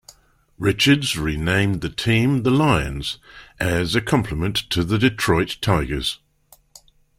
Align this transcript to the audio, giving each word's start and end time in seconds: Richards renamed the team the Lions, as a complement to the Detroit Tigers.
Richards 0.57 1.15
renamed 1.15 1.81
the 1.81 1.89
team 1.91 2.41
the 2.41 2.49
Lions, 2.49 3.19
as 3.59 3.93
a 3.93 4.01
complement 4.01 4.55
to 4.71 4.83
the 4.83 4.97
Detroit 4.97 5.59
Tigers. 5.61 6.17